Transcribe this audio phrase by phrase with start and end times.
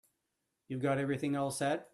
[0.67, 1.87] You've got everything all set?